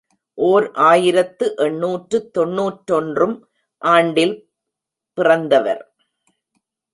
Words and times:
ஓர் 0.37 0.65
ஆயிரத்து 0.83 1.45
எண்ணூற்று 1.57 2.17
தொன்னூற்றொன்று 2.31 3.27
ம் 3.27 3.37
ஆண்டில் 3.81 4.35
பிறந்தவர். 5.17 5.83